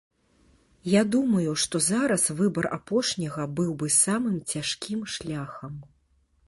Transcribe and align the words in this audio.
Я 0.99 1.03
думаю, 1.15 1.51
што 1.63 1.81
зараз 1.89 2.23
выбар 2.39 2.69
апошняга 2.79 3.47
быў 3.61 3.71
бы 3.83 3.87
самым 4.03 4.43
цяжкім 4.51 5.07
шляхам. 5.17 5.73